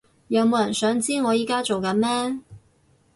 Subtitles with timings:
[0.29, 2.39] 有冇人想知我而家做緊咩？